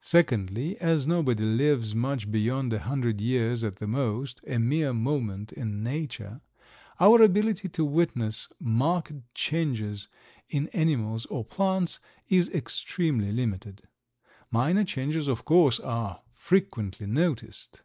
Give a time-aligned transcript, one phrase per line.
[0.00, 5.82] Secondly, as nobody lives much beyond a hundred years at the most—a mere moment in
[5.82, 10.08] Nature—our ability to witness marked changes
[10.48, 13.82] in animals or plants is extremely limited.
[14.50, 17.82] Minor changes, of course, are frequently noticed.